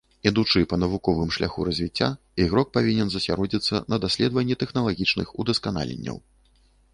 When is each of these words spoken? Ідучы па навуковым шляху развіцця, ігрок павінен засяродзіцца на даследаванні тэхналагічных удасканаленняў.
Ідучы 0.27 0.61
па 0.69 0.77
навуковым 0.83 1.33
шляху 1.35 1.65
развіцця, 1.69 2.07
ігрок 2.45 2.71
павінен 2.77 3.07
засяродзіцца 3.17 3.83
на 3.95 4.01
даследаванні 4.07 4.59
тэхналагічных 4.65 5.27
удасканаленняў. 5.45 6.17